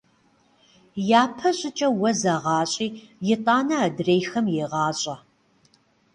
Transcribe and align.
Япэ 1.21 1.49
щӏыкӏэ 1.57 1.89
уэ 1.99 2.11
зэгъащӏи 2.19 2.87
итӏанэ 3.33 3.75
адрейхэм 3.85 4.45
егъащӏэ. 4.63 5.15